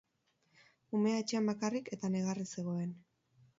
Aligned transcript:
Umea 0.99 1.19
etxean 1.25 1.51
bakarrik 1.53 1.93
eta 1.99 2.13
negarrez 2.17 2.49
zegoen. 2.61 2.99